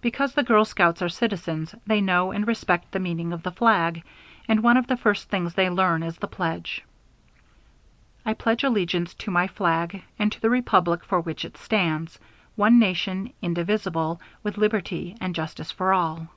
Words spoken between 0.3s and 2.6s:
the girl scouts are citizens they know and